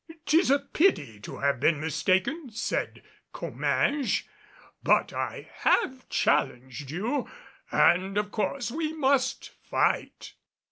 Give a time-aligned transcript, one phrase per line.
[0.25, 3.03] "'Tis a pity to have been mistaken," said
[3.35, 4.23] Comminges,
[4.81, 7.29] "but I have challenged you,
[7.71, 10.33] and of course we must fight."